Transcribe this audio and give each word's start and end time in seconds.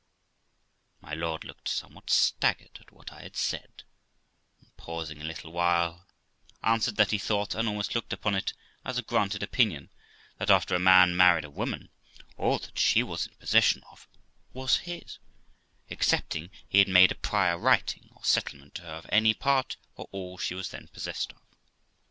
My 0.99 1.13
lord 1.13 1.43
looked 1.43 1.67
somewnat 1.69 2.09
staggered 2.09 2.79
at 2.81 2.91
what 2.91 3.11
I 3.13 3.21
had 3.21 3.35
said, 3.37 3.83
and, 4.59 4.75
pausing 4.75 5.21
a 5.21 5.23
little 5.23 5.51
while, 5.51 6.07
answered, 6.63 6.95
that 6.95 7.11
he 7.11 7.19
thought, 7.19 7.53
and 7.53 7.69
also 7.69 7.91
looked 7.93 8.11
upon 8.11 8.33
it 8.33 8.53
as 8.83 8.97
a 8.97 9.03
granted 9.03 9.43
opinion, 9.43 9.91
that 10.39 10.49
after 10.49 10.73
a 10.73 10.79
man 10.79 11.15
married 11.15 11.45
a 11.45 11.51
woman, 11.51 11.91
all 12.35 12.57
that 12.57 12.79
she 12.79 13.03
was 13.03 13.27
in 13.27 13.35
possession 13.35 13.83
of 13.91 14.07
was 14.53 14.77
his, 14.89 15.19
excepting 15.91 16.49
he 16.67 16.79
had 16.79 16.87
made 16.89 17.11
a 17.11 17.15
prior 17.15 17.55
writing 17.59 18.09
or 18.15 18.23
settlement 18.23 18.73
to 18.73 18.81
her 18.81 18.93
of 18.93 19.05
any 19.09 19.35
part 19.35 19.77
or 19.93 20.07
all 20.11 20.35
she 20.39 20.55
was 20.55 20.69
then 20.71 20.87
possessed 20.87 21.31
of. 21.33 21.37